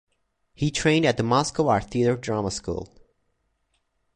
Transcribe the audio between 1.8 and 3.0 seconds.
Theatre drama school.